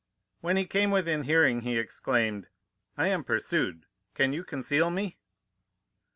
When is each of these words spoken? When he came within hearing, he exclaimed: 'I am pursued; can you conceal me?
When 0.39 0.57
he 0.57 0.65
came 0.65 0.89
within 0.89 1.25
hearing, 1.25 1.61
he 1.61 1.77
exclaimed: 1.77 2.47
'I 2.97 3.07
am 3.09 3.23
pursued; 3.23 3.85
can 4.15 4.33
you 4.33 4.43
conceal 4.43 4.89
me? 4.89 5.19